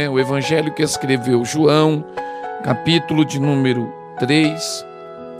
[0.00, 0.08] né?
[0.08, 2.02] O evangelho que escreveu João,
[2.62, 4.86] capítulo de número 3,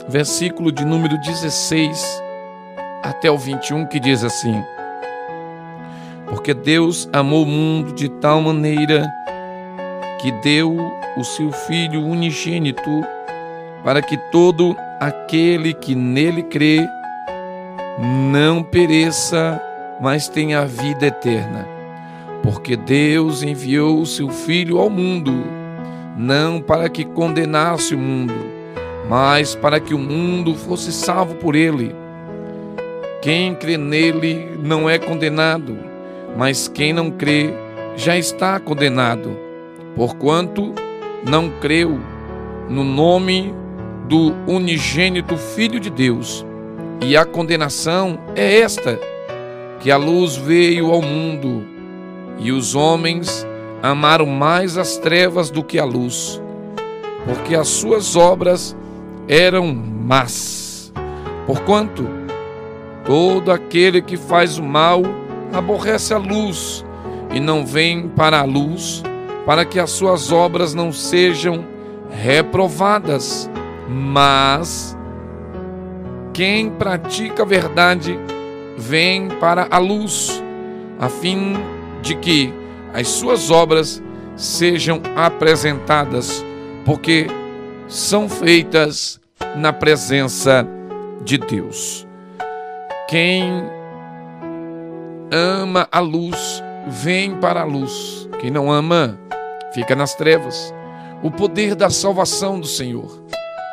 [0.06, 2.22] versículo de número 16
[3.02, 4.62] até o 21, que diz assim:
[6.26, 9.10] Porque Deus amou o mundo de tal maneira
[10.20, 10.76] que deu
[11.16, 13.02] o seu Filho unigênito,
[13.82, 16.86] para que todo aquele que nele crê
[17.98, 19.60] não pereça,
[19.98, 21.79] mas tenha a vida eterna.
[22.42, 25.32] Porque Deus enviou o seu Filho ao mundo,
[26.16, 28.34] não para que condenasse o mundo,
[29.08, 31.94] mas para que o mundo fosse salvo por ele.
[33.20, 35.76] Quem crê nele não é condenado,
[36.36, 37.50] mas quem não crê
[37.96, 39.36] já está condenado,
[39.94, 40.74] porquanto
[41.28, 42.00] não creu
[42.68, 43.52] no nome
[44.08, 46.44] do unigênito Filho de Deus.
[47.02, 48.98] E a condenação é esta:
[49.80, 51.64] que a luz veio ao mundo,
[52.40, 53.46] e os homens
[53.82, 56.40] amaram mais as trevas do que a luz,
[57.24, 58.76] porque as suas obras
[59.28, 60.92] eram más.
[61.46, 62.08] Porquanto
[63.04, 65.02] todo aquele que faz o mal
[65.52, 66.84] aborrece a luz
[67.32, 69.02] e não vem para a luz,
[69.44, 71.64] para que as suas obras não sejam
[72.10, 73.50] reprovadas.
[73.88, 74.96] Mas
[76.32, 78.18] quem pratica a verdade
[78.76, 80.42] vem para a luz,
[80.98, 81.79] a fim de
[82.16, 82.52] que
[82.92, 84.02] as suas obras
[84.36, 86.44] sejam apresentadas,
[86.84, 87.26] porque
[87.86, 89.20] são feitas
[89.56, 90.66] na presença
[91.24, 92.06] de Deus.
[93.08, 93.50] Quem
[95.30, 98.28] ama a luz, vem para a luz.
[98.40, 99.18] Quem não ama,
[99.72, 100.72] fica nas trevas.
[101.22, 103.22] O poder da salvação do Senhor,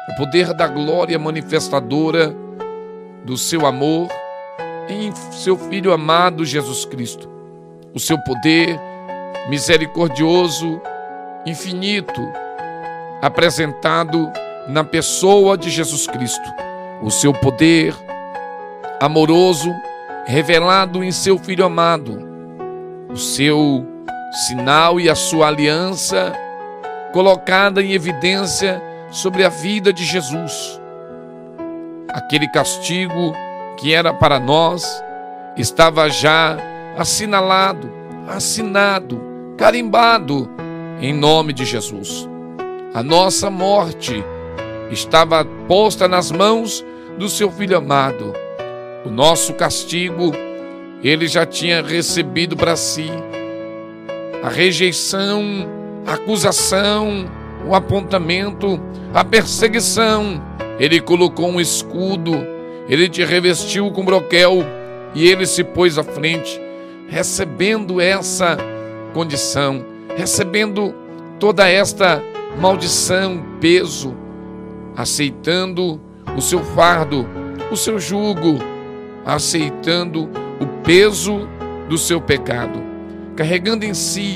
[0.10, 2.36] o poder da glória manifestadora
[3.24, 4.10] do seu amor
[4.90, 7.37] em seu Filho amado Jesus Cristo.
[7.98, 8.80] O seu poder
[9.50, 10.80] misericordioso,
[11.48, 12.22] infinito,
[13.24, 14.32] apresentado
[14.68, 16.48] na pessoa de Jesus Cristo.
[17.02, 17.96] O seu poder
[19.00, 19.74] amoroso,
[20.28, 22.20] revelado em seu Filho amado.
[23.10, 23.84] O seu
[24.46, 26.34] sinal e a sua aliança
[27.12, 28.80] colocada em evidência
[29.10, 30.80] sobre a vida de Jesus.
[32.10, 33.34] Aquele castigo
[33.76, 35.04] que era para nós
[35.58, 37.90] estava já assinalado,
[38.28, 39.22] assinado,
[39.56, 40.50] carimbado
[41.00, 42.28] em nome de Jesus.
[42.94, 44.24] A nossa morte
[44.92, 46.84] estava posta nas mãos
[47.18, 48.34] do seu filho amado.
[49.06, 50.32] O nosso castigo
[51.04, 53.10] ele já tinha recebido para si.
[54.44, 55.44] A rejeição,
[56.06, 57.30] a acusação,
[57.68, 58.80] o apontamento,
[59.14, 60.42] a perseguição.
[60.80, 62.34] Ele colocou um escudo,
[62.90, 64.64] ele te revestiu com broquel
[65.14, 66.60] e ele se pôs à frente,
[67.08, 68.58] recebendo essa
[69.14, 69.86] condição,
[70.16, 70.94] recebendo
[71.40, 72.22] toda esta
[72.60, 74.16] maldição, peso,
[74.96, 76.00] aceitando
[76.36, 77.28] o seu fardo,
[77.72, 78.60] o seu jugo,
[79.26, 80.30] aceitando
[80.60, 81.48] o peso
[81.88, 82.82] do seu pecado,
[83.36, 84.36] carregando em si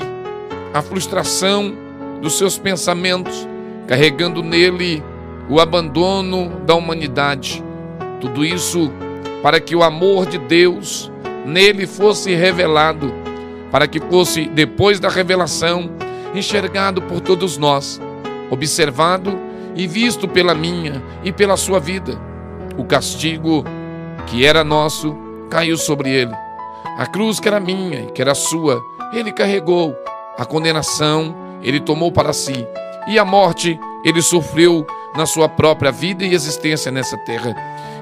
[0.72, 1.74] a frustração
[2.20, 3.46] dos seus pensamentos,
[3.86, 5.02] carregando nele
[5.48, 7.62] o abandono da humanidade.
[8.20, 8.90] Tudo isso
[9.42, 11.11] para que o amor de Deus
[11.44, 13.12] nele fosse revelado,
[13.70, 15.90] para que fosse, depois da revelação,
[16.34, 18.00] enxergado por todos nós,
[18.50, 19.38] observado
[19.74, 22.18] e visto pela minha e pela sua vida.
[22.76, 23.64] O castigo
[24.26, 25.16] que era nosso
[25.50, 26.34] caiu sobre ele.
[26.98, 28.82] A cruz que era minha e que era sua,
[29.12, 29.94] ele carregou.
[30.38, 32.66] A condenação ele tomou para si.
[33.08, 34.86] E a morte ele sofreu
[35.16, 37.54] na sua própria vida e existência nessa terra.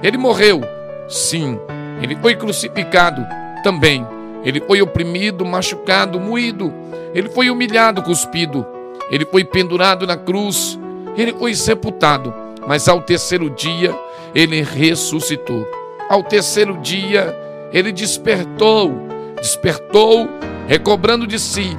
[0.03, 0.61] Ele morreu,
[1.09, 1.59] sim.
[2.03, 3.27] Ele foi crucificado
[3.63, 4.07] também.
[4.45, 6.73] Ele foi oprimido, machucado, moído.
[7.15, 8.67] Ele foi humilhado, cuspido.
[9.11, 10.79] Ele foi pendurado na cruz.
[11.17, 12.33] Ele foi sepultado.
[12.67, 13.95] Mas ao terceiro dia,
[14.35, 15.67] ele ressuscitou.
[16.09, 17.37] Ao terceiro dia,
[17.73, 18.93] ele despertou,
[19.37, 20.29] despertou,
[20.67, 21.77] recobrando de si,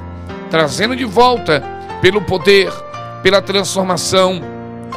[0.50, 1.62] trazendo de volta,
[2.00, 2.72] pelo poder,
[3.22, 4.40] pela transformação,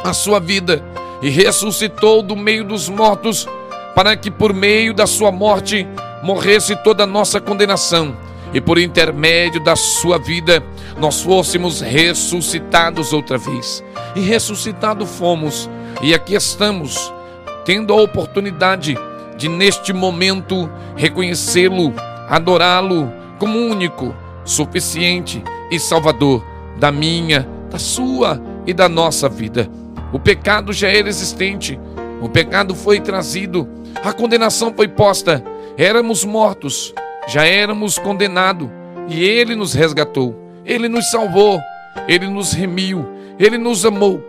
[0.04, 0.82] a sua vida
[1.22, 3.48] e ressuscitou do meio dos mortos,
[3.96, 5.88] para que por meio da sua morte
[6.22, 8.14] morresse toda a nossa condenação
[8.52, 10.62] e por intermédio da sua vida
[10.98, 13.82] nós fôssemos ressuscitados outra vez.
[14.14, 15.70] E ressuscitados fomos,
[16.02, 17.10] e aqui estamos,
[17.64, 18.98] tendo a oportunidade
[19.38, 21.94] de neste momento reconhecê-lo,
[22.28, 24.14] adorá-lo como único,
[24.44, 26.44] suficiente e salvador
[26.78, 29.70] da minha, da sua e da nossa vida.
[30.12, 31.80] O pecado já era existente,
[32.20, 33.68] o pecado foi trazido,
[34.02, 35.42] a condenação foi posta,
[35.76, 36.94] éramos mortos,
[37.28, 38.68] já éramos condenados.
[39.08, 40.46] E ele nos resgatou.
[40.66, 41.62] Ele nos salvou,
[42.08, 43.06] Ele nos remiu,
[43.38, 44.20] Ele nos amou,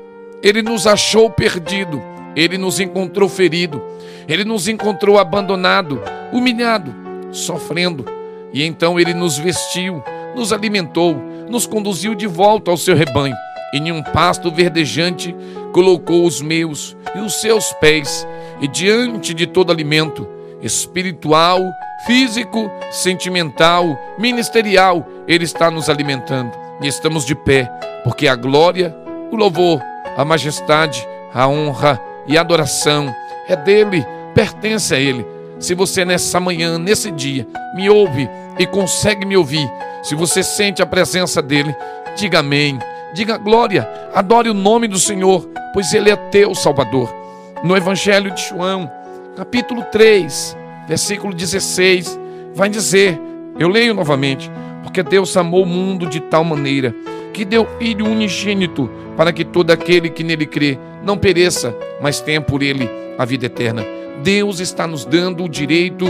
[0.44, 2.00] Ele nos achou perdido,
[2.36, 3.82] Ele nos encontrou ferido,
[4.28, 6.00] Ele nos encontrou abandonado,
[6.32, 6.94] humilhado,
[7.32, 8.06] sofrendo.
[8.54, 10.04] E então Ele nos vestiu,
[10.36, 11.16] nos alimentou,
[11.50, 13.36] nos conduziu de volta ao seu rebanho.
[13.74, 15.36] E em um pasto verdejante
[15.74, 18.28] colocou os meus e os seus pés,
[18.60, 20.28] e diante de todo alimento
[20.62, 21.62] espiritual,
[22.06, 26.52] físico, sentimental, ministerial, Ele está nos alimentando.
[26.82, 27.66] E estamos de pé,
[28.04, 28.96] porque a glória,
[29.32, 29.82] o louvor,
[30.16, 33.14] a majestade, a honra e a adoração
[33.48, 35.26] é dele, pertence a Ele.
[35.60, 38.30] Se você nessa manhã, nesse dia, me ouve
[38.60, 39.70] e consegue me ouvir,
[40.04, 41.76] se você sente a presença dele,
[42.16, 42.80] diga amém,
[43.14, 47.27] diga glória, adore o nome do Senhor, pois Ele é teu Salvador.
[47.64, 48.90] No Evangelho de João,
[49.36, 50.56] capítulo 3,
[50.88, 52.20] versículo 16,
[52.54, 53.20] vai dizer:
[53.58, 54.52] Eu leio novamente,
[54.84, 56.94] porque Deus amou o mundo de tal maneira
[57.34, 62.42] que deu Filho unigênito para que todo aquele que nele crê não pereça, mas tenha
[62.42, 62.88] por ele
[63.18, 63.84] a vida eterna.
[64.24, 66.06] Deus está nos dando o direito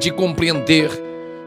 [0.00, 0.90] de compreender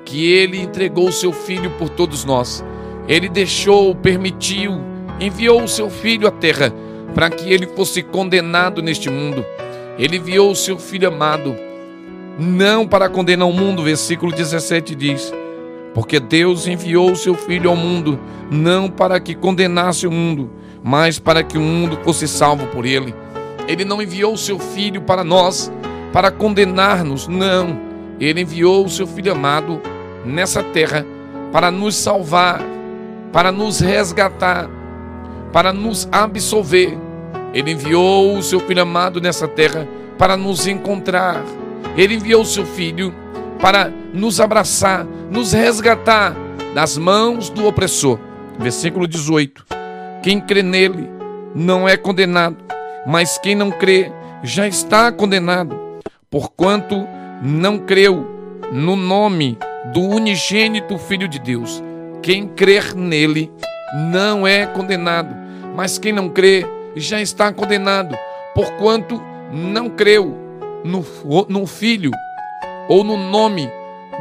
[0.05, 2.63] que ele entregou o seu filho por todos nós.
[3.07, 4.79] Ele deixou, permitiu,
[5.19, 6.71] enviou o seu filho à terra
[7.13, 9.45] para que ele fosse condenado neste mundo.
[9.97, 11.55] Ele enviou o seu filho amado,
[12.37, 15.33] não para condenar o mundo, versículo 17 diz:
[15.93, 18.19] Porque Deus enviou o seu filho ao mundo,
[18.49, 20.49] não para que condenasse o mundo,
[20.81, 23.13] mas para que o mundo fosse salvo por ele.
[23.67, 25.71] Ele não enviou o seu filho para nós,
[26.13, 27.77] para condenar-nos, não.
[28.19, 29.81] Ele enviou o seu filho amado
[30.25, 31.05] nessa terra
[31.51, 32.61] para nos salvar,
[33.31, 34.69] para nos resgatar,
[35.51, 36.97] para nos absolver.
[37.53, 39.87] Ele enviou o seu filho amado nessa terra
[40.17, 41.43] para nos encontrar.
[41.97, 43.13] Ele enviou o seu filho
[43.59, 46.35] para nos abraçar, nos resgatar
[46.73, 48.19] das mãos do opressor.
[48.57, 49.65] Versículo 18.
[50.21, 51.09] Quem crê nele
[51.55, 52.57] não é condenado,
[53.07, 54.11] mas quem não crê
[54.43, 55.75] já está condenado,
[56.29, 57.07] porquanto
[57.41, 58.27] não creu
[58.71, 59.57] no nome
[59.93, 61.81] do unigênito Filho de Deus.
[62.21, 63.51] Quem crer nele
[64.11, 65.35] não é condenado,
[65.75, 68.17] mas quem não crê já está condenado,
[68.53, 69.21] porquanto
[69.51, 70.35] não creu
[70.83, 71.05] no,
[71.47, 72.11] no Filho
[72.87, 73.71] ou no nome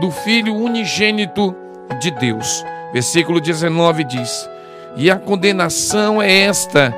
[0.01, 1.55] do Filho unigênito
[2.01, 2.65] de Deus.
[2.93, 4.49] Versículo 19 diz:
[4.97, 6.95] E a condenação é esta,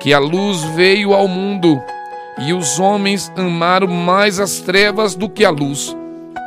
[0.00, 1.80] que a luz veio ao mundo,
[2.38, 5.96] e os homens amaram mais as trevas do que a luz,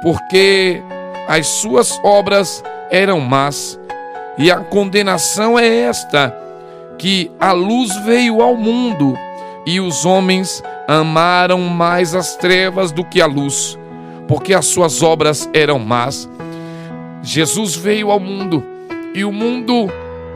[0.01, 0.81] porque
[1.27, 3.79] as suas obras eram más.
[4.37, 6.33] E a condenação é esta:
[6.97, 9.17] que a luz veio ao mundo
[9.65, 13.77] e os homens amaram mais as trevas do que a luz,
[14.27, 16.29] porque as suas obras eram más.
[17.21, 18.63] Jesus veio ao mundo
[19.13, 19.89] e o mundo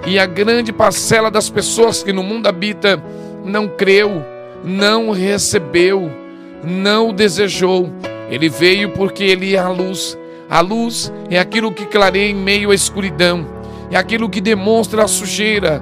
[0.06, 3.02] e a grande parcela das pessoas que no mundo habita
[3.46, 4.24] não creu,
[4.64, 6.12] não recebeu,
[6.64, 7.90] não desejou.
[8.30, 10.18] Ele veio porque ele é a luz
[10.52, 13.48] a luz é aquilo que clareia em meio à escuridão,
[13.90, 15.82] é aquilo que demonstra a sujeira,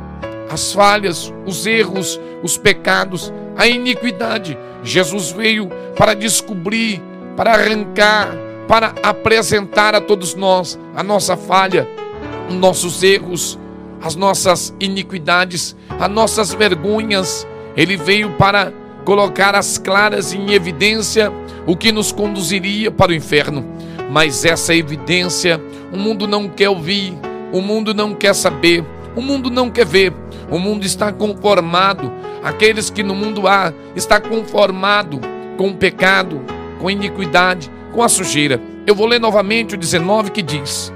[0.50, 4.58] as falhas, os erros, os pecados, a iniquidade.
[4.84, 7.02] Jesus veio para descobrir,
[7.36, 8.36] para arrancar,
[8.68, 11.88] para apresentar a todos nós a nossa falha,
[12.50, 13.60] os nossos erros,
[14.02, 17.48] as nossas iniquidades, as nossas vergonhas.
[17.76, 18.74] Ele veio para
[19.06, 21.32] colocar as claras em evidência
[21.66, 23.80] o que nos conduziria para o inferno
[24.10, 25.62] mas essa evidência
[25.94, 27.14] o mundo não quer ouvir,
[27.52, 28.84] o mundo não quer saber,
[29.16, 30.14] o mundo não quer ver,
[30.52, 32.12] o mundo está conformado.
[32.44, 35.20] Aqueles que no mundo há, está conformado
[35.58, 36.42] com o pecado,
[36.80, 38.62] com a iniquidade, com a sujeira.
[38.88, 40.94] Eu vou ler novamente o 19 que diz: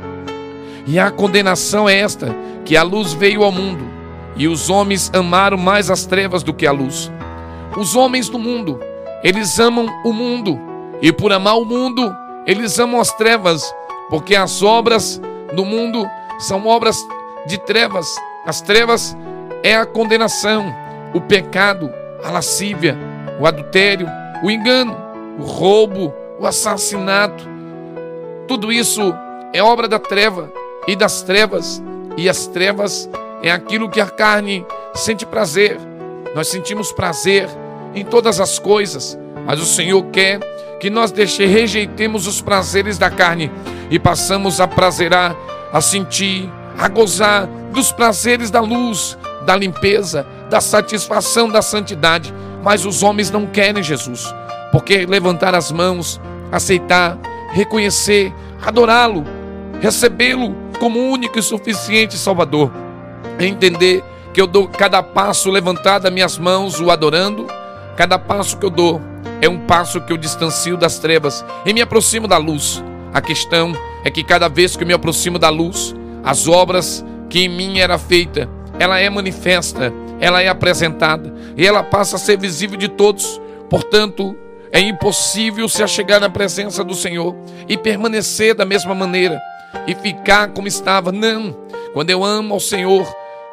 [0.88, 3.84] E a condenação é esta, que a luz veio ao mundo,
[4.36, 7.12] e os homens amaram mais as trevas do que a luz.
[7.78, 8.80] Os homens do mundo,
[9.24, 10.60] eles amam o mundo,
[11.02, 13.64] e por amar o mundo, eles amam as trevas,
[14.10, 15.22] porque as obras
[15.54, 16.08] do mundo
[16.40, 16.98] são obras
[17.46, 18.08] de trevas.
[18.46, 19.16] As trevas
[19.64, 20.76] é a condenação,
[21.14, 21.90] o pecado,
[22.24, 22.98] a lascívia,
[23.40, 24.08] o adultério,
[24.44, 24.96] o engano,
[25.40, 27.48] o roubo, o assassinato.
[28.48, 29.02] Tudo isso
[29.54, 30.52] é obra da treva
[30.88, 31.82] e das trevas,
[32.18, 33.10] e as trevas
[33.42, 35.78] é aquilo que a carne sente prazer.
[36.36, 37.48] Nós sentimos prazer
[37.96, 40.40] em todas as coisas, mas o Senhor quer
[40.80, 43.50] que nós deixe, rejeitemos os prazeres da carne
[43.90, 45.36] e passamos a prazerar,
[45.72, 52.34] a sentir, a gozar dos prazeres da luz, da limpeza, da satisfação da santidade.
[52.64, 54.34] Mas os homens não querem Jesus,
[54.72, 56.20] porque levantar as mãos,
[56.52, 57.18] aceitar,
[57.52, 58.34] reconhecer,
[58.66, 59.24] adorá-lo,
[59.82, 62.72] recebê-lo como único e suficiente Salvador.
[63.40, 67.48] Entender que eu dou cada passo levantado as minhas mãos, o adorando,
[67.96, 69.02] cada passo que eu dou
[69.42, 72.84] é um passo que eu distancio das trevas e me aproximo da luz.
[73.14, 73.74] A questão
[74.04, 77.80] é que cada vez que eu me aproximo da luz, as obras que em mim
[77.80, 82.88] era feita, ela é manifesta, ela é apresentada e ela passa a ser visível de
[82.88, 83.40] todos.
[83.70, 84.36] Portanto,
[84.72, 87.36] é impossível se achegar na presença do Senhor
[87.68, 89.40] e permanecer da mesma maneira
[89.88, 91.12] e ficar como estava.
[91.12, 91.56] Não.
[91.94, 93.06] Quando eu amo ao Senhor,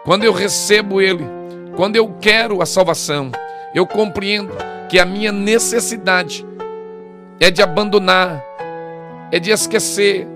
[0.05, 1.25] quando eu recebo Ele,
[1.77, 3.31] quando eu quero a salvação,
[3.75, 4.53] eu compreendo
[4.89, 6.47] que a minha necessidade
[7.39, 8.43] é de abandonar,
[9.31, 10.27] é de esquecer,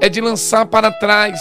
[0.00, 1.40] é de lançar para trás,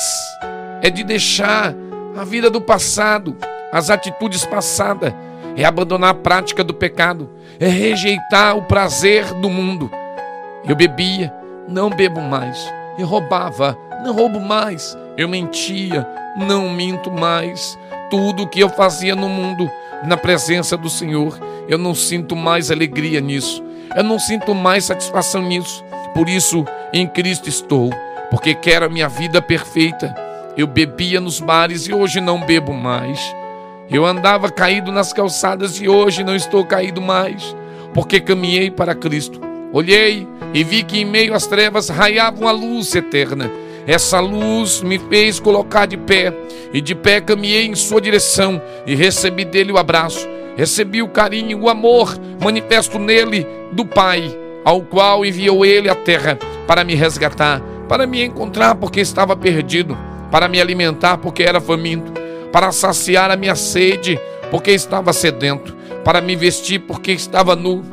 [0.81, 1.75] é de deixar
[2.15, 3.35] a vida do passado,
[3.71, 5.13] as atitudes passadas,
[5.55, 7.29] é abandonar a prática do pecado,
[7.59, 9.89] é rejeitar o prazer do mundo.
[10.67, 11.33] Eu bebia,
[11.67, 12.71] não bebo mais.
[12.97, 14.97] Eu roubava, não roubo mais.
[15.17, 17.77] Eu mentia, não minto mais.
[18.09, 19.69] Tudo o que eu fazia no mundo,
[20.05, 23.63] na presença do Senhor, eu não sinto mais alegria nisso.
[23.95, 25.83] Eu não sinto mais satisfação nisso.
[26.13, 27.91] Por isso, em Cristo estou,
[28.29, 30.15] porque quero a minha vida perfeita.
[30.55, 33.19] Eu bebia nos bares e hoje não bebo mais.
[33.89, 37.55] Eu andava caído nas calçadas e hoje não estou caído mais,
[37.91, 39.41] porque caminhei para Cristo.
[39.71, 43.49] Olhei e vi que em meio às trevas raiava uma luz eterna.
[43.87, 46.31] Essa luz me fez colocar de pé,
[46.71, 50.27] e de pé caminhei em sua direção e recebi dele o abraço.
[50.55, 54.23] Recebi o carinho, o amor manifesto nele do Pai,
[54.63, 59.97] ao qual enviou ele à terra para me resgatar, para me encontrar porque estava perdido,
[60.33, 62.11] para me alimentar porque era faminto,
[62.51, 67.83] para saciar a minha sede porque estava sedento, para me vestir porque estava nu,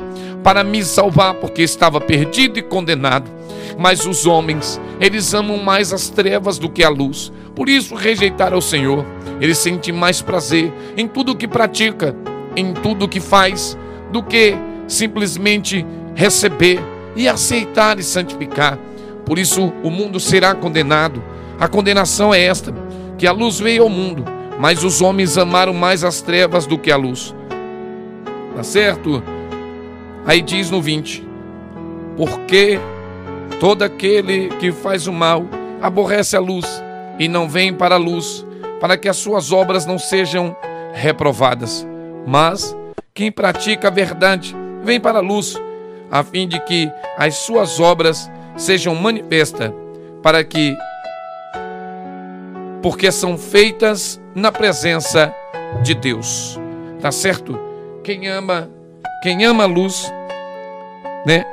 [0.43, 3.29] para me salvar porque estava perdido e condenado.
[3.77, 7.31] Mas os homens, eles amam mais as trevas do que a luz.
[7.55, 9.05] Por isso rejeitaram o Senhor.
[9.39, 12.15] Eles sentem mais prazer em tudo o que pratica,
[12.55, 13.77] em tudo o que faz,
[14.11, 14.55] do que
[14.87, 16.79] simplesmente receber
[17.15, 18.79] e aceitar e santificar.
[19.27, 21.29] Por isso o mundo será condenado.
[21.61, 22.73] A condenação é esta:
[23.19, 24.25] que a luz veio ao mundo,
[24.59, 27.35] mas os homens amaram mais as trevas do que a luz.
[28.55, 29.21] Tá certo?
[30.25, 31.23] Aí diz no 20:
[32.17, 32.79] Porque
[33.59, 35.45] todo aquele que faz o mal
[35.79, 36.65] aborrece a luz
[37.19, 38.43] e não vem para a luz,
[38.79, 40.55] para que as suas obras não sejam
[40.93, 41.87] reprovadas.
[42.25, 42.75] Mas
[43.13, 45.61] quem pratica a verdade vem para a luz,
[46.09, 49.71] a fim de que as suas obras sejam manifestas,
[50.23, 50.75] para que
[52.81, 55.33] porque são feitas na presença
[55.81, 56.59] de Deus.
[56.99, 57.59] Tá certo?
[58.03, 58.69] Quem ama,
[59.21, 60.11] quem ama a luz,
[61.25, 61.45] né?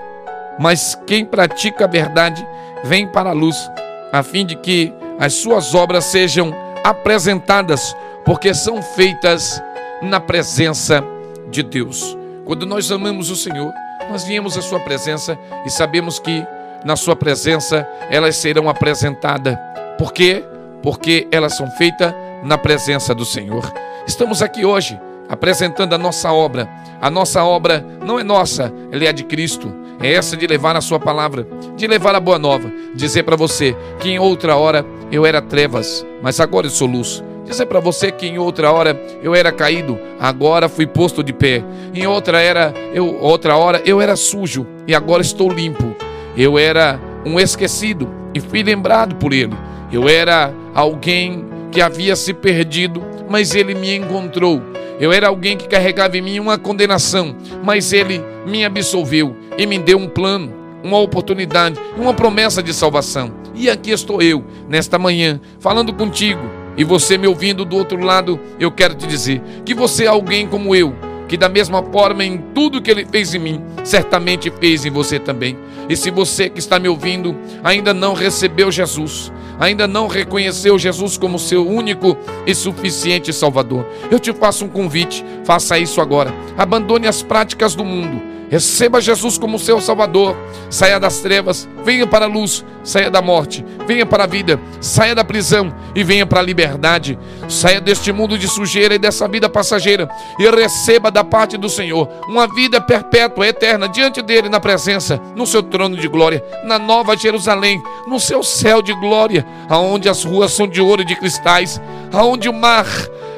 [0.59, 2.47] Mas quem pratica a verdade
[2.85, 3.71] vem para a luz,
[4.13, 7.95] a fim de que as suas obras sejam apresentadas,
[8.25, 9.63] porque são feitas
[10.03, 11.05] na presença
[11.51, 12.17] de Deus.
[12.45, 13.73] Quando nós amamos o Senhor,
[14.11, 16.47] nós viemos à Sua presença e sabemos que
[16.85, 19.57] na Sua presença elas serão apresentadas.
[19.99, 20.45] Por quê?
[20.83, 23.71] Porque elas são feitas na presença do Senhor.
[24.07, 26.69] Estamos aqui hoje apresentando a nossa obra.
[27.01, 29.73] A nossa obra não é nossa, ela é de Cristo.
[30.01, 33.77] É essa de levar a sua palavra, de levar a boa nova, dizer para você
[33.99, 37.23] que em outra hora eu era trevas, mas agora eu sou luz.
[37.45, 41.65] Dizer para você que em outra hora eu era caído, agora fui posto de pé.
[41.95, 45.97] Em outra era, eu outra hora eu era sujo e agora estou limpo.
[46.37, 49.57] Eu era um esquecido e fui lembrado por ele.
[49.91, 54.63] Eu era alguém que havia se perdido, mas ele me encontrou.
[55.01, 59.79] Eu era alguém que carregava em mim uma condenação, mas ele me absolveu e me
[59.79, 60.53] deu um plano,
[60.83, 63.33] uma oportunidade, uma promessa de salvação.
[63.55, 66.43] E aqui estou eu, nesta manhã, falando contigo
[66.77, 70.47] e você me ouvindo do outro lado, eu quero te dizer que você é alguém
[70.47, 70.95] como eu,
[71.27, 75.19] que da mesma forma em tudo que ele fez em mim, certamente fez em você
[75.19, 75.57] também.
[75.89, 81.17] E se você que está me ouvindo ainda não recebeu Jesus, ainda não reconheceu Jesus
[81.17, 82.17] como seu único
[82.47, 86.35] e suficiente Salvador, eu te faço um convite, faça isso agora.
[86.57, 90.37] Abandone as práticas do mundo Receba Jesus como seu Salvador.
[90.71, 92.65] Saia das trevas, venha para a luz.
[92.83, 94.59] Saia da morte, venha para a vida.
[94.81, 97.19] Saia da prisão e venha para a liberdade.
[97.49, 102.09] Saia deste mundo de sujeira e dessa vida passageira e receba da parte do Senhor
[102.27, 107.17] uma vida perpétua, eterna, diante dele, na presença, no seu trono de glória, na nova
[107.17, 111.81] Jerusalém, no seu céu de glória, aonde as ruas são de ouro e de cristais,
[112.13, 112.87] aonde o mar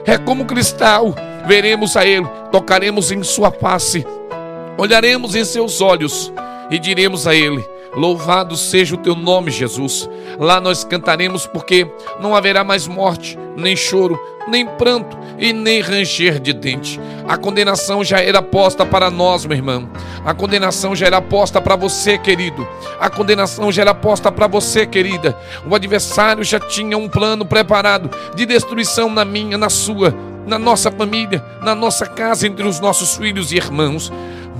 [0.07, 1.15] é como cristal.
[1.47, 4.05] Veremos a ele, tocaremos em sua face
[4.81, 6.33] olharemos em seus olhos
[6.71, 7.63] e diremos a Ele:
[7.95, 10.09] Louvado seja o teu nome, Jesus.
[10.39, 11.87] Lá nós cantaremos porque
[12.21, 14.19] não haverá mais morte, nem choro,
[14.49, 16.99] nem pranto e nem ranger de dente.
[17.29, 19.89] A condenação já era posta para nós, meu irmão.
[20.25, 22.67] A condenação já era posta para você, querido.
[22.99, 25.37] A condenação já era posta para você, querida.
[25.69, 30.15] O adversário já tinha um plano preparado de destruição na minha, na sua,
[30.47, 34.13] na nossa família, na nossa casa, entre os nossos filhos e irmãos.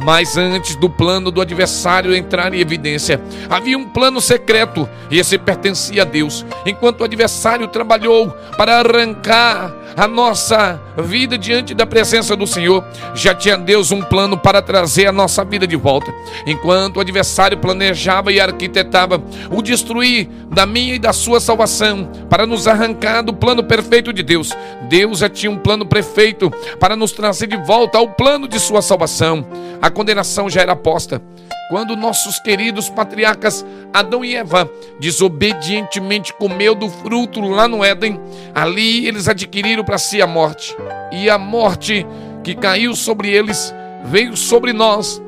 [0.05, 5.37] Mas antes do plano do adversário entrar em evidência, havia um plano secreto e esse
[5.37, 6.45] pertencia a Deus.
[6.65, 13.35] Enquanto o adversário trabalhou para arrancar a nossa vida diante da presença do Senhor, já
[13.35, 16.13] tinha Deus um plano para trazer a nossa vida de volta.
[16.47, 22.47] Enquanto o adversário planejava e arquitetava o destruir da minha e da sua salvação, para
[22.47, 24.57] nos arrancar do plano perfeito de Deus,
[24.89, 28.81] Deus já tinha um plano perfeito para nos trazer de volta ao plano de sua
[28.81, 29.45] salvação.
[29.83, 31.23] A condenação já era posta.
[31.71, 34.69] Quando nossos queridos patriarcas Adão e Eva
[34.99, 38.21] desobedientemente comeu do fruto lá no Éden,
[38.55, 40.77] ali eles adquiriram para si a morte.
[41.13, 42.07] E a morte
[42.43, 43.73] que caiu sobre eles
[44.05, 45.23] veio sobre nós,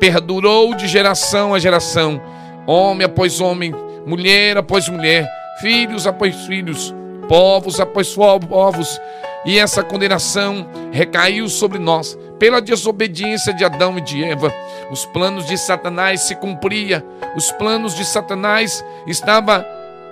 [0.00, 2.20] perdurou de geração a geração,
[2.66, 3.72] homem após homem,
[4.04, 5.28] mulher após mulher,
[5.60, 6.94] filhos após filhos,
[7.28, 9.00] povos após povos,
[9.44, 14.52] e essa condenação recaiu sobre nós pela desobediência de Adão e de Eva.
[14.90, 17.04] Os planos de Satanás se cumpria,
[17.36, 19.64] os planos de Satanás estavam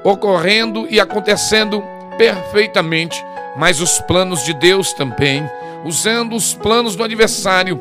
[0.04, 1.82] ocorrendo e acontecendo
[2.16, 3.24] perfeitamente,
[3.56, 5.48] mas os planos de Deus também,
[5.84, 7.80] usando os planos do adversário,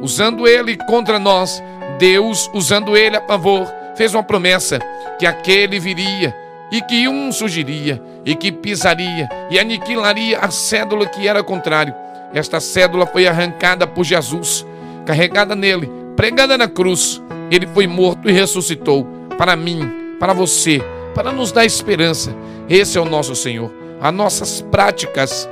[0.00, 1.62] usando ele contra nós,
[1.98, 4.78] Deus, usando ele a favor, fez uma promessa
[5.18, 6.34] que aquele viria
[6.70, 11.94] e que um surgiria e que pisaria e aniquilaria a cédula que era contrário.
[12.34, 14.66] Esta cédula foi arrancada por Jesus,
[15.04, 17.22] carregada nele, pregada na cruz.
[17.50, 20.82] Ele foi morto e ressuscitou para mim, para você,
[21.14, 22.34] para nos dar esperança.
[22.68, 23.70] Esse é o nosso Senhor.
[24.00, 25.48] As nossas práticas,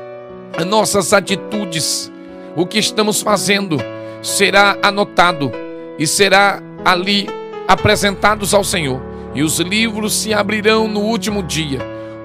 [0.56, 2.10] as nossas atitudes,
[2.56, 3.76] o que estamos fazendo
[4.22, 5.52] será anotado
[5.98, 7.28] e será ali
[7.68, 9.02] apresentados ao Senhor.
[9.34, 11.78] E os livros se abrirão no último dia.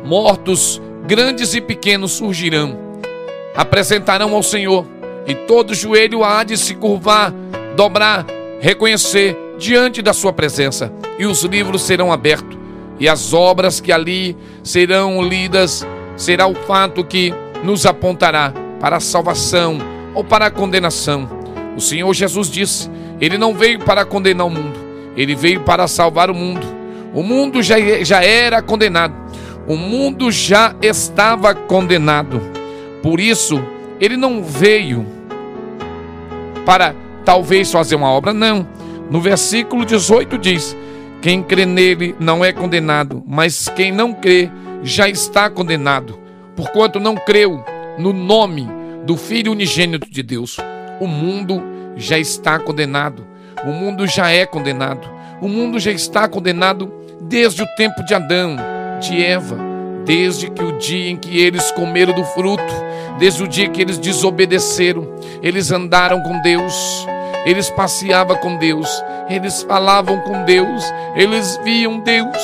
[0.03, 2.84] Mortos, grandes e pequenos surgirão
[3.55, 4.85] apresentarão ao Senhor,
[5.25, 7.33] e todo joelho há de se curvar,
[7.75, 8.25] dobrar,
[8.59, 12.57] reconhecer diante da sua presença, e os livros serão abertos,
[12.99, 19.01] e as obras que ali serão lidas será o fato que nos apontará para a
[19.01, 19.77] salvação
[20.13, 21.27] ou para a condenação.
[21.75, 22.89] O Senhor Jesus disse:
[23.19, 24.79] Ele não veio para condenar o mundo,
[25.15, 26.65] ele veio para salvar o mundo.
[27.13, 29.13] O mundo já, já era condenado,
[29.67, 32.54] o mundo já estava condenado.
[33.05, 33.63] Por isso,
[34.01, 35.05] ele não veio
[36.65, 38.67] para talvez fazer uma obra, não.
[39.11, 40.75] No versículo 18 diz:
[41.21, 44.49] Quem crê nele não é condenado, mas quem não crê
[44.81, 46.17] já está condenado,
[46.55, 47.63] porquanto não creu
[47.99, 48.67] no nome
[49.05, 50.57] do Filho unigênito de Deus.
[50.99, 51.61] O mundo
[51.95, 53.23] já está condenado,
[53.63, 55.07] o mundo já é condenado,
[55.39, 56.91] o mundo já está condenado
[57.21, 58.57] desde o tempo de Adão,
[58.99, 59.74] de Eva
[60.05, 62.63] desde que o dia em que eles comeram do fruto,
[63.17, 65.07] desde o dia que eles desobedeceram,
[65.41, 67.07] eles andaram com Deus,
[67.45, 68.87] eles passeavam com Deus,
[69.29, 70.83] eles falavam com Deus,
[71.15, 72.37] eles viam Deus,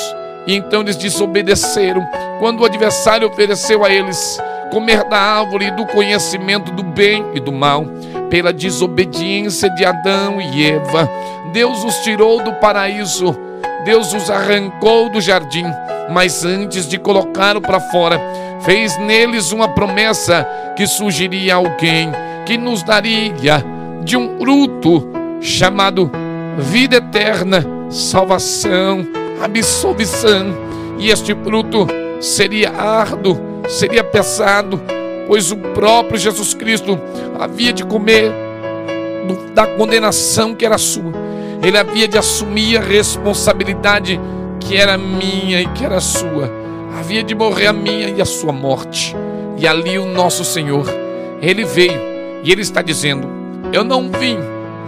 [0.47, 2.05] e então eles desobedeceram.
[2.39, 4.39] Quando o adversário ofereceu a eles
[4.71, 7.85] comer da árvore do conhecimento do bem e do mal,
[8.29, 11.09] pela desobediência de Adão e Eva,
[11.51, 13.37] Deus os tirou do paraíso,
[13.83, 15.65] Deus os arrancou do jardim
[16.11, 18.19] mas antes de colocá-lo para fora,
[18.61, 22.11] fez neles uma promessa que surgiria alguém
[22.45, 23.63] que nos daria
[24.03, 26.11] de um fruto chamado
[26.57, 29.07] vida eterna, salvação,
[29.41, 30.53] absolvição.
[30.99, 31.87] E este fruto
[32.19, 34.81] seria árduo, seria pesado,
[35.27, 36.99] pois o próprio Jesus Cristo
[37.39, 38.31] havia de comer
[39.53, 41.13] da condenação que era sua.
[41.63, 44.19] Ele havia de assumir a responsabilidade
[44.59, 46.51] que era minha e que era sua.
[46.99, 49.15] Havia de morrer a minha e a sua morte.
[49.57, 50.85] E ali o nosso Senhor,
[51.41, 51.99] ele veio
[52.43, 53.27] e ele está dizendo:
[53.71, 54.37] Eu não vim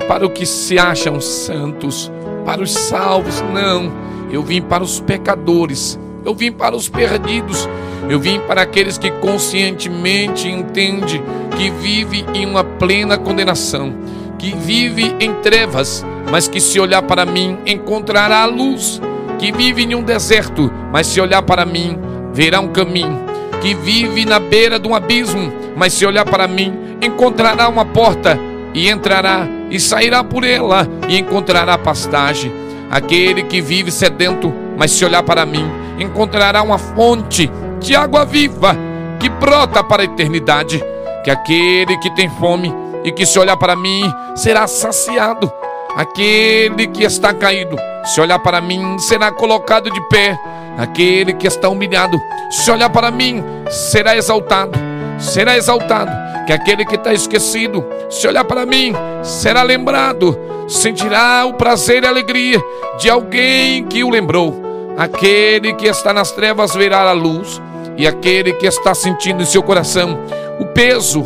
[0.07, 2.11] para o que se acham santos,
[2.45, 3.91] para os salvos, não.
[4.31, 7.69] Eu vim para os pecadores, eu vim para os perdidos,
[8.09, 11.23] eu vim para aqueles que conscientemente entendem
[11.55, 13.93] que vive em uma plena condenação,
[14.39, 19.01] que vive em trevas, mas que se olhar para mim encontrará a luz
[19.37, 21.97] que vive em um deserto, mas se olhar para mim,
[22.33, 23.19] verá um caminho,
[23.61, 28.39] que vive na beira de um abismo, mas se olhar para mim, encontrará uma porta
[28.73, 32.51] e entrará e sairá por ela e encontrará pastagem.
[32.89, 35.65] Aquele que vive sedento, mas se olhar para mim,
[35.99, 38.77] encontrará uma fonte de água viva
[39.19, 40.83] que brota para a eternidade.
[41.23, 44.03] Que aquele que tem fome e que se olhar para mim
[44.35, 45.51] será saciado.
[45.95, 50.37] Aquele que está caído, se olhar para mim, será colocado de pé.
[50.77, 54.77] Aquele que está humilhado, se olhar para mim, será exaltado.
[55.19, 56.11] Será exaltado.
[56.45, 60.37] Que aquele que está esquecido, se olhar para mim, será lembrado.
[60.67, 62.61] Sentirá o prazer e alegria
[62.99, 64.61] de alguém que o lembrou.
[64.97, 67.61] Aquele que está nas trevas verá a luz,
[67.97, 70.19] e aquele que está sentindo em seu coração
[70.59, 71.25] o peso,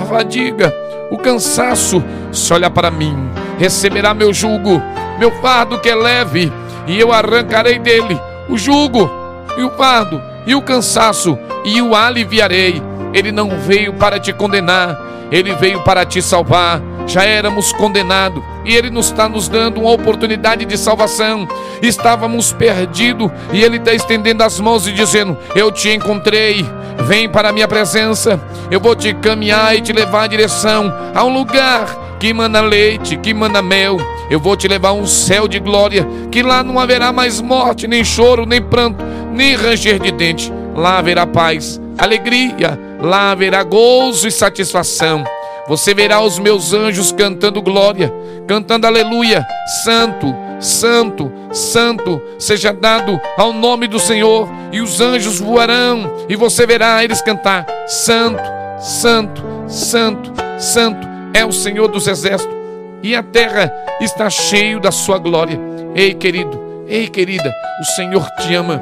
[0.00, 0.74] a fadiga,
[1.10, 2.02] o cansaço,
[2.32, 3.16] se olhar para mim,
[3.58, 4.82] receberá meu jugo,
[5.18, 6.52] meu fardo que é leve,
[6.86, 8.18] e eu arrancarei dele
[8.48, 9.10] o jugo
[9.58, 12.82] e o fardo e o cansaço e o aliviarei.
[13.12, 14.98] Ele não veio para te condenar,
[15.30, 16.80] ele veio para te salvar.
[17.06, 21.48] Já éramos condenados e ele nos está nos dando uma oportunidade de salvação.
[21.80, 26.66] Estávamos perdidos e ele está estendendo as mãos e dizendo: Eu te encontrei.
[27.06, 28.40] Vem para a minha presença,
[28.70, 33.16] eu vou te caminhar e te levar em direção a um lugar que manda leite,
[33.16, 33.96] que manda mel.
[34.30, 37.86] Eu vou te levar a um céu de glória, que lá não haverá mais morte,
[37.86, 39.02] nem choro, nem pranto,
[39.32, 40.52] nem ranger de dente.
[40.74, 45.24] Lá haverá paz, alegria, lá haverá gozo e satisfação.
[45.66, 48.12] Você verá os meus anjos cantando glória,
[48.46, 49.46] cantando aleluia,
[49.84, 56.66] santo, santo, santo seja dado ao nome do Senhor, e os anjos voarão, e você
[56.66, 58.42] verá eles cantar: Santo,
[58.80, 62.56] Santo, Santo, Santo é o Senhor dos exércitos,
[63.02, 65.58] e a terra está cheio da sua glória.
[65.94, 68.80] Ei, querido, ei, querida, o Senhor te ama,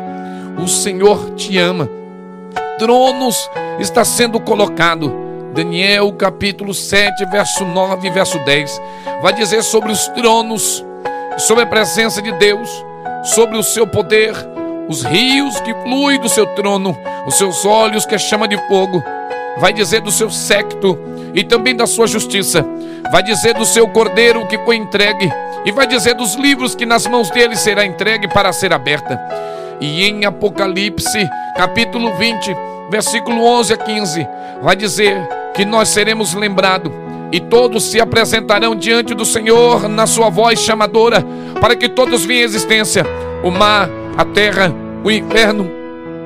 [0.62, 1.88] o Senhor te ama.
[2.78, 5.26] Tronos está sendo colocado.
[5.54, 8.82] Daniel capítulo 7, verso 9 e verso 10,
[9.22, 10.84] vai dizer sobre os tronos,
[11.38, 12.68] sobre a presença de Deus,
[13.24, 14.34] sobre o seu poder,
[14.86, 16.94] os rios que fluem do seu trono,
[17.26, 19.02] os seus olhos que é chama de fogo,
[19.56, 20.98] vai dizer do seu secto
[21.36, 22.66] e também da sua justiça,
[23.12, 25.30] vai dizer do seu cordeiro que foi entregue,
[25.66, 29.20] e vai dizer dos livros que nas mãos dele será entregue para ser aberta.
[29.78, 32.56] E em Apocalipse, capítulo 20,
[32.90, 34.28] versículo 11 a 15,
[34.62, 36.90] vai dizer que nós seremos lembrados
[37.30, 41.22] e todos se apresentarão diante do Senhor na sua voz chamadora,
[41.60, 43.04] para que todos venham à existência.
[43.42, 44.72] O mar, a terra,
[45.04, 45.70] o inferno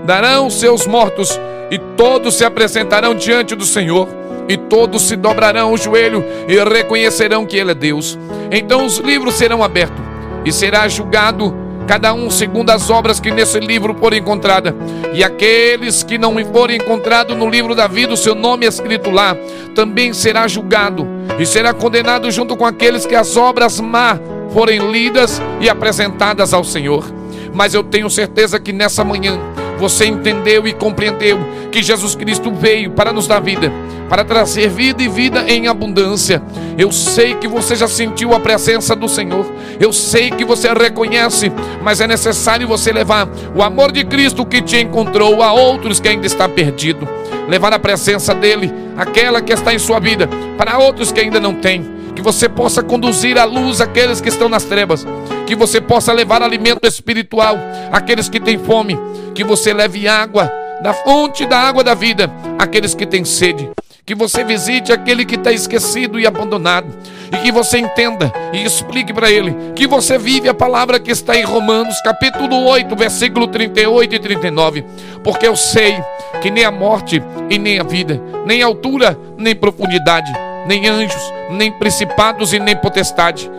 [0.05, 4.20] darão seus mortos e todos se apresentarão diante do Senhor.
[4.49, 8.19] E todos se dobrarão o joelho e reconhecerão que Ele é Deus.
[8.51, 10.03] Então os livros serão abertos
[10.45, 11.55] e será julgado
[11.87, 14.75] cada um segundo as obras que nesse livro forem encontradas.
[15.13, 19.11] E aqueles que não forem encontrados no livro da vida, o seu nome é escrito
[19.11, 19.37] lá,
[19.75, 21.07] também será julgado
[21.39, 24.19] e será condenado junto com aqueles que as obras má
[24.53, 27.05] forem lidas e apresentadas ao Senhor.
[27.53, 29.39] Mas eu tenho certeza que nessa manhã
[29.81, 31.39] você entendeu e compreendeu
[31.73, 33.73] que Jesus Cristo veio para nos dar vida,
[34.11, 36.43] para trazer vida e vida em abundância.
[36.77, 39.47] Eu sei que você já sentiu a presença do Senhor,
[39.81, 41.51] eu sei que você reconhece,
[41.83, 46.09] mas é necessário você levar o amor de Cristo que te encontrou a outros que
[46.09, 47.09] ainda está perdido,
[47.49, 51.55] levar a presença dele, aquela que está em sua vida, para outros que ainda não
[51.55, 55.07] têm que você possa conduzir a luz aqueles que estão nas trevas,
[55.47, 57.57] que você possa levar alimento espiritual
[57.91, 58.99] àqueles que têm fome,
[59.35, 60.53] que você leve água
[60.83, 63.71] da fonte da água da vida àqueles que têm sede,
[64.05, 66.89] que você visite aquele que está esquecido e abandonado,
[67.33, 71.35] e que você entenda e explique para ele que você vive a palavra que está
[71.37, 74.85] em Romanos, capítulo 8, versículo 38 e 39,
[75.25, 75.97] porque eu sei
[76.43, 81.71] que nem a morte e nem a vida, nem altura, nem profundidade nem anjos, nem
[81.73, 83.51] principados e nem potestade,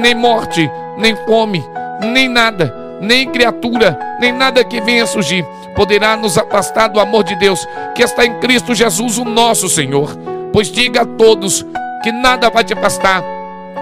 [0.00, 1.64] nem morte, nem fome,
[2.00, 7.34] nem nada, nem criatura, nem nada que venha surgir, poderá nos afastar do amor de
[7.36, 10.16] Deus que está em Cristo Jesus, o nosso Senhor.
[10.52, 11.64] Pois diga a todos
[12.02, 13.22] que nada vai te afastar.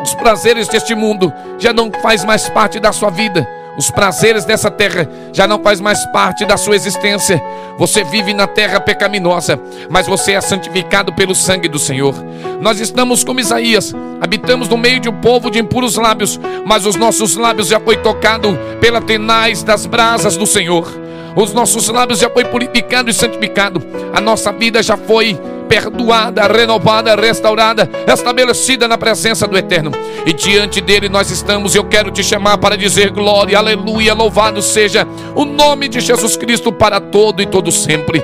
[0.02, 3.46] Os prazeres deste mundo já não faz mais parte da sua vida
[3.80, 7.42] os prazeres dessa terra já não faz mais parte da sua existência.
[7.78, 12.14] Você vive na terra pecaminosa, mas você é santificado pelo sangue do Senhor.
[12.60, 16.94] Nós estamos como Isaías, habitamos no meio de um povo de impuros lábios, mas os
[16.94, 20.99] nossos lábios já foi tocado pela tenaz das brasas do Senhor.
[21.36, 23.82] Os nossos lábios já foi purificado e santificado.
[24.12, 25.38] A nossa vida já foi
[25.68, 29.92] perdoada, renovada, restaurada, estabelecida na presença do Eterno.
[30.26, 31.76] E diante dele nós estamos.
[31.76, 36.72] Eu quero te chamar para dizer glória, aleluia, louvado seja o nome de Jesus Cristo
[36.72, 38.22] para todo e todo sempre.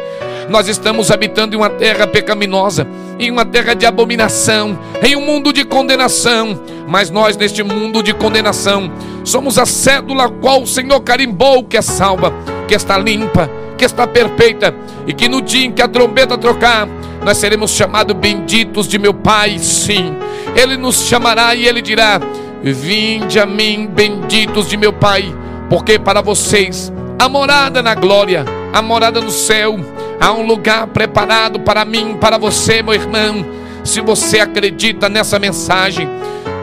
[0.48, 2.86] Nós estamos habitando em uma terra pecaminosa,
[3.18, 6.60] em uma terra de abominação, em um mundo de condenação.
[6.88, 8.90] Mas nós, neste mundo de condenação,
[9.24, 12.32] somos a cédula qual o Senhor carimbou que é salva,
[12.66, 14.74] que está limpa, que está perfeita,
[15.06, 16.88] e que no dia em que a trombeta trocar,
[17.24, 20.16] nós seremos chamados benditos de meu Pai, sim.
[20.54, 22.20] Ele nos chamará e ele dirá:
[22.62, 25.34] Vinde a mim, benditos de meu Pai,
[25.68, 29.78] porque para vocês a morada na glória, a morada no céu,
[30.20, 33.44] há um lugar preparado para mim, para você, meu irmão.
[33.82, 36.08] Se você acredita nessa mensagem,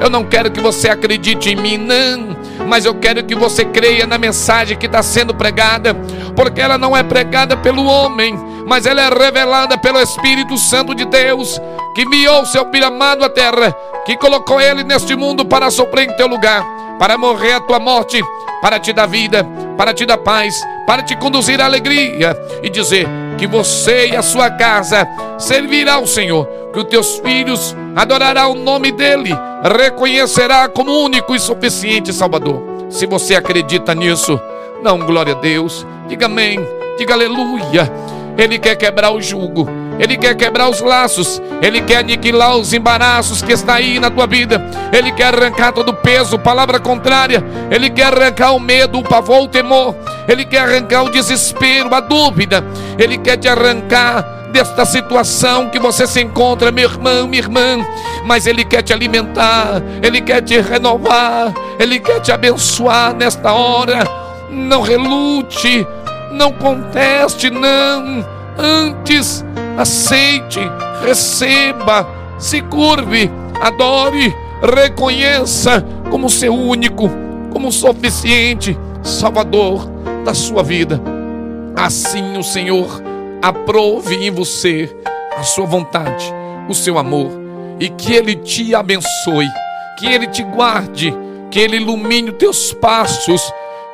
[0.01, 2.35] eu não quero que você acredite em mim, não,
[2.67, 5.93] mas eu quero que você creia na mensagem que está sendo pregada,
[6.35, 11.05] porque ela não é pregada pelo homem, mas ela é revelada pelo Espírito Santo de
[11.05, 11.59] Deus,
[11.95, 13.75] que enviou seu filho amado à terra,
[14.05, 16.63] que colocou ele neste mundo para sofrer em teu lugar,
[16.99, 18.21] para morrer a tua morte,
[18.61, 19.45] para te dar vida,
[19.77, 24.21] para te dar paz, para te conduzir à alegria e dizer que você e a
[24.21, 29.31] sua casa servirá ao Senhor, que os teus filhos adorarão o nome dele,
[29.77, 32.61] reconhecerá como único e suficiente Salvador.
[32.89, 34.39] Se você acredita nisso,
[34.83, 36.59] não glória a Deus, diga amém,
[36.97, 37.91] diga aleluia.
[38.37, 39.67] Ele quer quebrar o jugo,
[39.99, 44.27] Ele quer quebrar os laços, Ele quer aniquilar os embaraços que está aí na tua
[44.27, 49.03] vida, Ele quer arrancar todo o peso, palavra contrária, Ele quer arrancar o medo, o
[49.03, 49.95] pavor, o temor,
[50.27, 52.63] Ele quer arrancar o desespero, a dúvida,
[52.97, 57.77] Ele quer te arrancar desta situação que você se encontra, meu irmão, minha irmã,
[58.23, 64.07] mas Ele quer te alimentar, Ele quer te renovar, Ele quer te abençoar nesta hora.
[64.51, 65.85] Não relute,
[66.31, 68.23] não conteste, não.
[68.55, 69.43] Antes,
[69.77, 70.59] aceite,
[71.01, 72.07] receba,
[72.37, 73.29] se curve,
[73.61, 77.09] adore, reconheça como seu único,
[77.51, 79.89] como suficiente Salvador
[80.23, 81.01] da sua vida.
[81.75, 83.01] Assim o Senhor
[83.41, 84.89] aprove em você
[85.37, 86.33] a sua vontade,
[86.69, 87.31] o seu amor,
[87.79, 89.47] e que Ele te abençoe,
[89.99, 91.13] que Ele te guarde,
[91.51, 93.41] que Ele ilumine os teus passos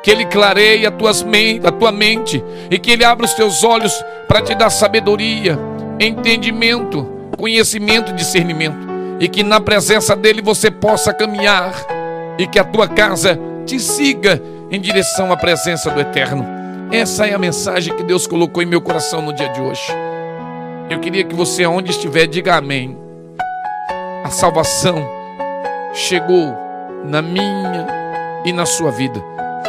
[0.02, 1.26] que Ele clareie a, tuas
[1.64, 3.94] a tua mente e que Ele abra os teus olhos
[4.28, 5.60] para te dar sabedoria,
[6.00, 7.06] entendimento,
[7.38, 8.88] conhecimento discernimento,
[9.20, 11.74] e que na presença dEle você possa caminhar
[12.38, 16.46] e que a tua casa te siga em direção à presença do Eterno.
[16.92, 19.94] Essa é a mensagem que Deus colocou em meu coração no dia de hoje.
[20.90, 22.98] Eu queria que você, onde estiver, diga amém.
[24.24, 25.08] A salvação
[25.94, 26.56] chegou
[27.04, 27.88] na minha
[28.46, 29.22] e na sua vida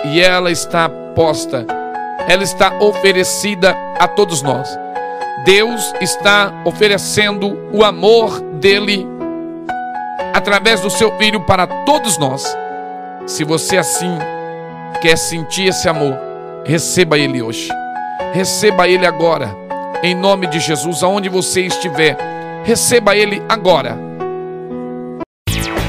[0.04, 1.66] e ela está posta,
[2.28, 4.78] ela está oferecida a todos nós.
[5.44, 9.06] Deus está oferecendo o amor dele
[10.34, 12.56] através do seu filho para todos nós.
[13.26, 14.18] Se você assim
[15.00, 16.18] quer sentir esse amor,
[16.64, 17.68] receba ele hoje.
[18.32, 19.56] Receba ele agora.
[20.02, 22.16] Em nome de Jesus, aonde você estiver,
[22.64, 24.09] receba ele agora.